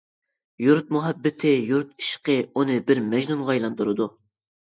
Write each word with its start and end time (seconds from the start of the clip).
يۇرت 0.67 0.87
مۇھەببىتى، 0.95 1.51
يۇرت 1.73 1.91
ئىشقى 2.05 2.39
ئۇنى 2.49 2.79
بىر 2.89 3.03
مەجنۇنغا 3.13 3.55
ئايلاندۇرىدۇ. 3.57 4.11